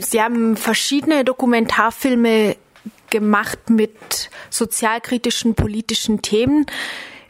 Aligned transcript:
Sie 0.00 0.22
haben 0.22 0.56
verschiedene 0.56 1.24
Dokumentarfilme 1.24 2.56
gemacht 3.10 3.70
mit 3.70 4.30
sozialkritischen 4.50 5.54
politischen 5.54 6.22
Themen. 6.22 6.66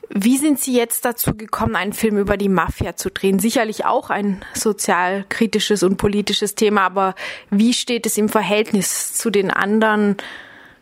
Wie 0.09 0.39
sind 0.39 0.59
Sie 0.59 0.75
jetzt 0.75 1.05
dazu 1.05 1.35
gekommen, 1.37 1.77
einen 1.77 1.93
Film 1.93 2.19
über 2.19 2.37
die 2.37 2.49
Mafia 2.49 2.97
zu 2.97 3.11
drehen? 3.11 3.39
Sicherlich 3.39 3.85
auch 3.85 4.11
ein 4.11 4.45
sozialkritisches 4.55 5.85
und 5.85 5.99
politisches 5.99 6.57
Thema, 6.57 6.83
aber 6.83 7.15
wie 7.51 7.73
steht 7.73 8.07
es 8.07 8.19
im 8.19 8.29
Verhältnis 8.29 9.15
zu 9.15 9.31
den 9.31 9.51
anderen 9.51 10.17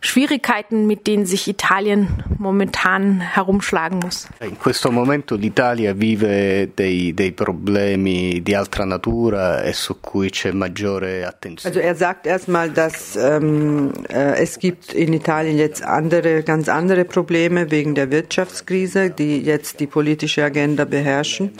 Schwierigkeiten, 0.01 0.87
mit 0.87 1.07
denen 1.07 1.25
sich 1.25 1.47
Italien 1.47 2.23
momentan 2.37 3.19
herumschlagen 3.19 3.99
muss? 3.99 4.27
In 4.39 4.57
questo 4.57 4.91
momento 4.91 5.35
l'Italia 5.35 5.93
vive 5.93 6.71
dei, 6.73 7.13
dei 7.13 7.31
problemi 7.31 8.41
di 8.41 8.55
altra 8.55 8.85
natura 8.85 9.61
e 9.61 9.73
su 9.73 9.99
cui 9.99 10.29
c'è 10.29 10.51
maggiore 10.51 11.25
attenzione. 11.25 11.75
Also 11.75 11.85
er 11.85 11.95
sagt 11.95 12.25
erstmal, 12.25 12.71
dass 12.71 13.17
ähm, 13.17 13.91
äh, 14.07 14.41
es 14.41 14.59
gibt 14.59 14.93
in 14.93 15.11
Italien 15.11 15.57
jetzt 15.57 15.83
andere, 15.83 16.43
ganz 16.43 16.69
andere 16.69 17.03
Probleme 17.03 17.69
wegen 17.69 17.93
der 17.93 18.09
Wirtschaftskrise, 18.09 19.09
die 19.09 19.41
jetzt 19.41 19.81
die 19.81 19.87
politische 19.87 20.43
Agenda 20.43 20.85
beherrschen. 20.85 21.51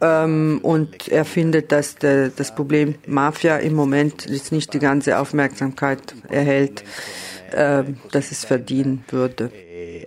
Ähm, 0.00 0.60
und 0.62 1.08
er 1.08 1.24
findet, 1.24 1.70
dass 1.70 1.96
der, 1.96 2.30
das 2.30 2.54
Problem 2.54 2.94
Mafia 3.06 3.58
im 3.58 3.74
Moment 3.74 4.26
jetzt 4.26 4.52
nicht 4.52 4.72
die 4.72 4.78
ganze 4.78 5.18
Aufmerksamkeit 5.18 6.14
erhält 6.28 6.84
eh, 7.52 7.84
das 8.10 8.30
es 8.30 8.44
verdienen 8.44 9.04
würde. 9.08 9.50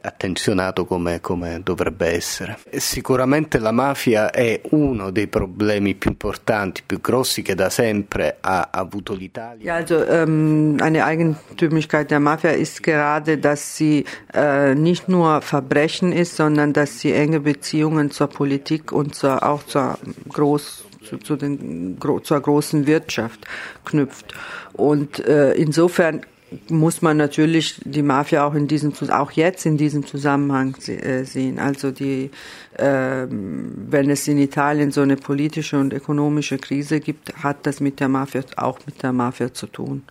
attenzionato 0.02 0.86
come, 0.86 1.22
come, 1.22 1.62
dovrebbe 1.64 2.08
essere. 2.08 2.58
Sicuramente 2.72 3.60
la 3.60 3.72
mafia 3.72 4.32
è 4.32 4.62
uno 4.72 5.12
dei 5.12 5.28
problemi 5.28 5.96
più 5.96 6.10
importanti, 6.10 6.82
più 6.86 7.00
grossi 7.00 7.42
che 7.42 7.56
da 7.56 7.70
sempre 7.70 8.38
ha 8.42 8.70
avuto 8.72 9.14
l'Italia. 9.14 9.64
Ja, 9.64 9.76
also 9.76 10.06
ähm, 10.08 10.78
eine 10.82 11.06
Eigentümlichkeit 11.06 12.10
der 12.12 12.20
Mafia 12.20 12.52
ist 12.52 12.82
gerade, 12.84 13.38
dass 13.38 13.76
sie 13.76 14.06
äh, 14.34 14.74
nicht 14.76 15.08
nur 15.08 15.42
Verbrechen 15.42 16.12
ist, 16.12 16.36
sondern 16.36 16.74
dass 16.74 17.00
sie 17.00 17.14
enge 17.14 17.40
Beziehungen 17.40 18.12
zur 18.12 18.28
Politik 18.28 18.92
und 18.92 19.16
zur, 19.16 19.44
auch 19.44 19.64
zur 19.64 19.98
Groß 20.30 20.86
zu, 21.04 21.18
zu 21.18 21.36
den, 21.36 21.98
zur 22.24 22.40
großen 22.40 22.86
Wirtschaft 22.86 23.46
knüpft. 23.86 24.34
Und 24.74 25.20
äh, 25.26 25.54
insofern 25.54 26.22
muss 26.70 27.02
man 27.02 27.18
natürlich 27.18 27.80
die 27.86 28.02
Mafia 28.02 28.46
auch 28.46 28.54
in 28.54 28.68
diesem 28.68 28.94
auch 29.10 29.32
jetzt 29.32 29.66
in 29.66 29.78
diesem 29.78 30.06
Zusammenhang 30.06 30.76
äh, 30.88 31.24
sehen. 31.24 31.60
Also 31.60 31.92
die, 31.92 32.30
äh, 32.74 33.28
wenn 33.30 34.10
es 34.10 34.28
in 34.28 34.38
Italien 34.38 34.92
so 34.92 35.02
eine 35.02 35.16
politische 35.16 35.80
und 35.80 35.94
ökonomische 35.94 36.58
Krise 36.58 37.00
gibt, 37.00 37.34
hat 37.44 37.66
das 37.66 37.80
mit 37.80 38.00
der 38.00 38.10
Mafia 38.10 38.44
auch 38.58 38.80
mit 38.86 39.02
der 39.02 39.14
Mafia 39.14 39.54
zu 39.54 39.68
tun. 39.68 40.04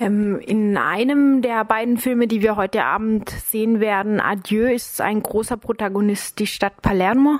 Ähm, 0.00 0.40
in 0.40 0.78
einem 0.78 1.42
der 1.42 1.62
beiden 1.66 1.98
Filme, 1.98 2.26
die 2.26 2.40
wir 2.40 2.56
heute 2.56 2.84
Abend 2.84 3.28
sehen 3.28 3.80
werden, 3.80 4.18
Adieu, 4.18 4.72
ist 4.72 5.02
ein 5.02 5.22
großer 5.22 5.58
Protagonist 5.58 6.38
die 6.38 6.46
Stadt 6.46 6.80
Palermo. 6.80 7.36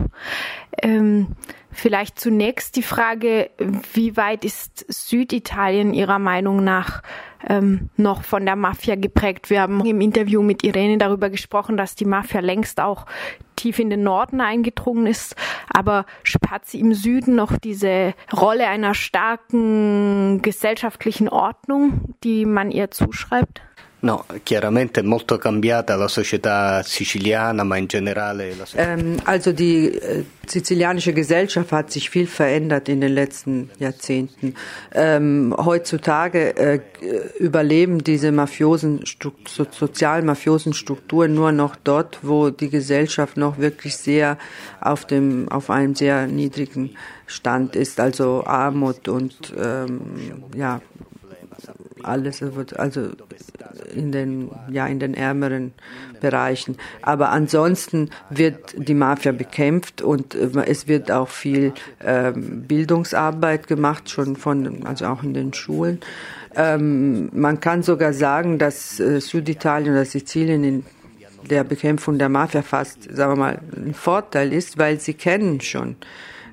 Ähm, 0.82 1.36
Vielleicht 1.72 2.18
zunächst 2.18 2.74
die 2.74 2.82
Frage, 2.82 3.50
wie 3.92 4.16
weit 4.16 4.44
ist 4.44 4.84
Süditalien 4.88 5.94
Ihrer 5.94 6.18
Meinung 6.18 6.64
nach 6.64 7.02
ähm, 7.48 7.90
noch 7.96 8.24
von 8.24 8.44
der 8.44 8.56
Mafia 8.56 8.96
geprägt? 8.96 9.50
Wir 9.50 9.60
haben 9.62 9.84
im 9.86 10.00
Interview 10.00 10.42
mit 10.42 10.64
Irene 10.64 10.98
darüber 10.98 11.30
gesprochen, 11.30 11.76
dass 11.76 11.94
die 11.94 12.04
Mafia 12.04 12.40
längst 12.40 12.80
auch 12.80 13.06
tief 13.54 13.78
in 13.78 13.88
den 13.88 14.02
Norden 14.02 14.40
eingedrungen 14.40 15.06
ist, 15.06 15.36
aber 15.72 16.06
hat 16.50 16.66
sie 16.66 16.80
im 16.80 16.92
Süden 16.92 17.36
noch 17.36 17.56
diese 17.56 18.14
Rolle 18.32 18.66
einer 18.66 18.94
starken 18.94 20.42
gesellschaftlichen 20.42 21.28
Ordnung, 21.28 22.16
die 22.24 22.46
man 22.46 22.72
ihr 22.72 22.90
zuschreibt? 22.90 23.62
No, 24.02 24.24
chiaramente 24.44 25.00
è 25.00 25.02
molto 25.02 25.36
cambiata 25.36 25.94
la 25.94 26.08
società 26.08 26.82
siciliana, 26.82 27.64
ma 27.64 27.76
in 27.76 27.84
generale 27.86 28.54
la 28.54 28.64
ähm, 28.76 29.20
Also 29.24 29.52
die 29.52 29.88
äh, 29.88 30.24
sizilianische 30.46 31.12
Gesellschaft 31.12 31.70
hat 31.72 31.92
sich 31.92 32.08
viel 32.08 32.26
verändert 32.26 32.88
in 32.88 33.02
den 33.02 33.12
letzten 33.12 33.68
Jahrzehnten. 33.78 34.54
Ähm, 34.94 35.54
heutzutage 35.54 36.56
äh, 36.56 36.80
überleben 37.38 38.02
diese 38.02 38.32
mafiosen, 38.32 39.04
so, 39.46 39.66
sozial-mafiosen 39.70 40.72
Strukturen 40.72 41.34
nur 41.34 41.52
noch 41.52 41.76
dort, 41.76 42.20
wo 42.22 42.48
die 42.48 42.70
Gesellschaft 42.70 43.36
noch 43.36 43.58
wirklich 43.58 43.98
sehr 43.98 44.38
auf 44.80 45.04
dem, 45.04 45.50
auf 45.50 45.68
einem 45.68 45.94
sehr 45.94 46.26
niedrigen 46.26 46.96
Stand 47.26 47.76
ist, 47.76 48.00
also 48.00 48.44
Armut 48.46 49.08
und 49.08 49.52
ähm, 49.62 50.00
ja 50.56 50.80
alles 52.04 52.42
wird 52.42 52.78
also 52.78 53.08
in 53.94 54.12
den 54.12 54.50
ja 54.70 54.86
in 54.86 55.00
den 55.00 55.14
ärmeren 55.14 55.72
Bereichen. 56.20 56.76
Aber 57.02 57.30
ansonsten 57.30 58.10
wird 58.28 58.74
die 58.76 58.94
Mafia 58.94 59.32
bekämpft 59.32 60.02
und 60.02 60.34
äh, 60.34 60.50
es 60.66 60.88
wird 60.88 61.10
auch 61.10 61.28
viel 61.28 61.72
ähm, 62.04 62.62
Bildungsarbeit 62.66 63.66
gemacht 63.66 64.10
schon 64.10 64.36
von 64.36 64.86
also 64.86 65.06
auch 65.06 65.22
in 65.22 65.34
den 65.34 65.52
Schulen. 65.52 66.00
Ähm, 66.56 67.30
man 67.32 67.60
kann 67.60 67.82
sogar 67.82 68.12
sagen, 68.12 68.58
dass 68.58 68.98
äh, 68.98 69.20
Süditalien 69.20 69.92
oder 69.92 70.04
Sizilien 70.04 70.64
in 70.64 70.84
der 71.48 71.64
Bekämpfung 71.64 72.18
der 72.18 72.28
Mafia 72.28 72.62
fast, 72.62 73.04
sagen 73.14 73.32
wir 73.32 73.36
mal, 73.36 73.60
ein 73.76 73.94
Vorteil 73.94 74.52
ist, 74.52 74.78
weil 74.78 75.00
sie 75.00 75.14
kennen 75.14 75.60
schon 75.60 75.96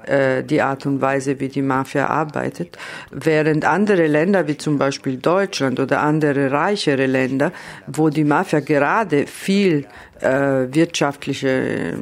äh, 0.07 0.43
die 0.43 0.61
Art 0.61 0.85
und 0.85 1.01
Weise, 1.01 1.39
wie 1.39 1.49
die 1.49 1.61
Mafia 1.61 2.07
arbeitet, 2.07 2.77
während 3.11 3.65
andere 3.65 4.07
Länder 4.07 4.47
wie 4.47 4.57
zum 4.57 4.77
Beispiel 4.77 5.17
Deutschland 5.17 5.79
oder 5.79 6.01
andere 6.01 6.51
reichere 6.51 7.05
Länder, 7.05 7.51
wo 7.87 8.09
die 8.09 8.23
Mafia 8.23 8.59
gerade 8.59 9.27
viel 9.27 9.85
äh, 10.21 10.67
wirtschaftliche 10.71 11.95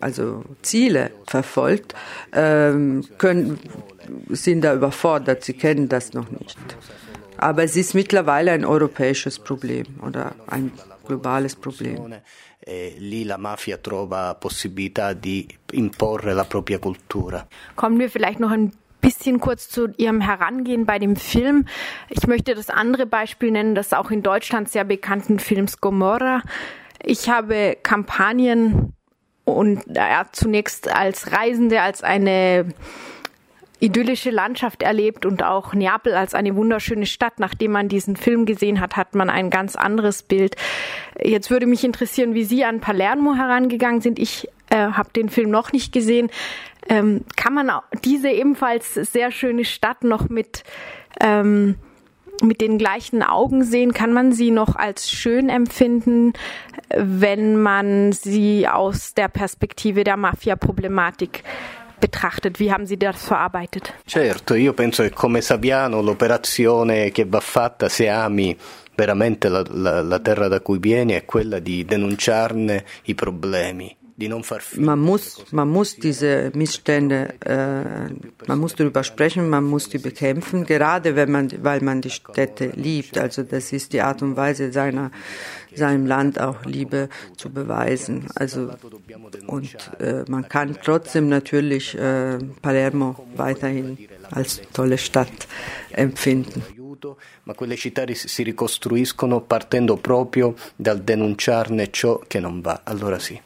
also 0.00 0.44
Ziele 0.62 1.10
verfolgt, 1.26 1.94
äh, 2.32 2.72
können, 3.18 3.58
sind 4.30 4.62
da 4.62 4.74
überfordert, 4.74 5.44
sie 5.44 5.54
kennen 5.54 5.88
das 5.88 6.12
noch 6.12 6.30
nicht. 6.30 6.58
Aber 7.36 7.64
es 7.64 7.76
ist 7.76 7.94
mittlerweile 7.94 8.52
ein 8.52 8.64
europäisches 8.64 9.38
Problem 9.38 9.86
oder 10.06 10.34
ein 10.46 10.72
globales 11.10 11.56
Problem. 11.56 12.20
E 12.62 12.94
lì 12.98 13.24
la 13.24 13.36
mafia 13.36 13.78
trova 13.78 14.34
possibilità 14.34 15.14
di 15.14 15.46
imporre 15.72 16.34
la 16.34 16.44
propria 16.44 16.78
cultura. 16.78 17.46
Kommen 17.74 17.98
wir 17.98 18.10
vielleicht 18.10 18.38
noch 18.38 18.52
ein 18.52 18.72
bisschen 19.00 19.40
kurz 19.40 19.68
zu 19.68 19.88
Ihrem 19.96 20.20
Herangehen 20.20 20.84
bei 20.84 20.98
dem 20.98 21.16
Film. 21.16 21.66
Ich 22.10 22.26
möchte 22.26 22.54
das 22.54 22.68
andere 22.68 23.06
Beispiel 23.06 23.50
nennen, 23.50 23.74
das 23.74 23.92
auch 23.92 24.10
in 24.10 24.22
Deutschland 24.22 24.68
sehr 24.68 24.84
bekannten 24.84 25.38
Films 25.38 25.80
Gomorra. 25.80 26.42
Ich 27.02 27.28
habe 27.28 27.78
Kampagnen 27.82 28.92
und 29.44 29.82
ja, 29.86 30.26
zunächst 30.30 30.88
als 30.88 31.32
Reisende, 31.32 31.80
als 31.80 32.02
eine 32.02 32.74
idyllische 33.80 34.30
Landschaft 34.30 34.82
erlebt 34.82 35.26
und 35.26 35.42
auch 35.42 35.74
Neapel 35.74 36.14
als 36.14 36.34
eine 36.34 36.54
wunderschöne 36.54 37.06
Stadt. 37.06 37.38
Nachdem 37.38 37.72
man 37.72 37.88
diesen 37.88 38.16
Film 38.16 38.46
gesehen 38.46 38.80
hat, 38.80 38.96
hat 38.96 39.14
man 39.14 39.30
ein 39.30 39.50
ganz 39.50 39.76
anderes 39.76 40.22
Bild. 40.22 40.56
Jetzt 41.22 41.50
würde 41.50 41.66
mich 41.66 41.84
interessieren, 41.84 42.34
wie 42.34 42.44
Sie 42.44 42.64
an 42.64 42.80
Palermo 42.80 43.34
herangegangen 43.34 44.00
sind. 44.00 44.18
Ich 44.18 44.48
äh, 44.70 44.76
habe 44.76 45.10
den 45.14 45.28
Film 45.28 45.50
noch 45.50 45.72
nicht 45.72 45.92
gesehen. 45.92 46.30
Ähm, 46.88 47.24
kann 47.36 47.54
man 47.54 47.70
diese 48.04 48.30
ebenfalls 48.30 48.94
sehr 48.94 49.30
schöne 49.30 49.64
Stadt 49.64 50.04
noch 50.04 50.28
mit 50.28 50.64
ähm, 51.20 51.76
mit 52.42 52.60
den 52.60 52.78
gleichen 52.78 53.22
Augen 53.22 53.64
sehen? 53.64 53.92
Kann 53.92 54.12
man 54.12 54.32
sie 54.32 54.50
noch 54.50 54.76
als 54.76 55.10
schön 55.10 55.48
empfinden, 55.48 56.32
wenn 56.94 57.60
man 57.60 58.12
sie 58.12 58.66
aus 58.66 59.14
der 59.14 59.28
Perspektive 59.28 60.04
der 60.04 60.16
Mafia-Problematik 60.16 61.44
betrachtet? 62.00 62.58
Wie 62.58 62.72
haben 62.72 62.86
Sie 62.86 62.96
das 62.96 63.22
verarbeitet? 63.22 63.92
Certo, 64.04 64.54
io 64.54 64.72
penso 64.72 65.02
che 65.02 65.10
come 65.10 65.40
Saviano 65.40 66.00
l'operazione 66.00 67.10
che 67.10 67.24
va 67.26 67.40
fatta 67.40 67.88
se 67.88 68.08
ami 68.08 68.56
veramente 68.94 69.48
la, 69.48 69.62
la, 69.68 70.02
la 70.02 70.18
terra 70.18 70.48
da 70.48 70.60
cui 70.60 70.78
vieni 70.78 71.12
è 71.12 71.24
quella 71.24 71.58
di 71.58 71.84
denunciarne 71.84 72.84
i 73.04 73.14
problemi. 73.14 73.96
Man 74.76 74.98
muss, 74.98 75.44
man 75.50 75.68
muss 75.68 75.96
diese 75.96 76.52
Missstände, 76.54 77.34
äh, 77.44 78.12
man 78.46 78.58
muss 78.58 78.74
darüber 78.74 79.02
sprechen, 79.02 79.48
man 79.48 79.64
muss 79.64 79.88
die 79.88 79.98
bekämpfen, 79.98 80.66
gerade 80.66 81.16
wenn 81.16 81.30
man, 81.30 81.50
weil 81.62 81.80
man 81.80 82.00
die 82.00 82.10
Städte 82.10 82.72
liebt. 82.74 83.18
Also 83.18 83.42
das 83.42 83.72
ist 83.72 83.92
die 83.92 84.02
Art 84.02 84.22
und 84.22 84.36
Weise 84.36 84.72
seiner, 84.72 85.10
seinem 85.74 86.06
Land 86.06 86.40
auch 86.40 86.64
Liebe 86.64 87.08
zu 87.36 87.50
beweisen. 87.50 88.26
Also 88.34 88.70
und 89.46 89.76
äh, 90.00 90.24
man 90.28 90.48
kann 90.48 90.76
trotzdem 90.82 91.28
natürlich 91.28 91.96
äh, 91.96 92.38
Palermo 92.62 93.26
weiterhin 93.36 93.96
als 94.30 94.60
tolle 94.72 94.98
Stadt 94.98 95.48
empfinden. 95.90 96.62
Ma 97.44 97.54
quelle 97.54 97.76
città 97.76 98.04
si 98.12 98.42
ricostruiscono 98.42 99.40
partendo 99.40 99.96
proprio 99.96 100.54
dal 100.76 101.00
denunciarne 101.02 101.90
ciò 101.90 102.20
che 102.26 102.40
non 102.40 102.60
va. 102.60 102.82
Allora 102.84 103.18
sì. 103.18 103.38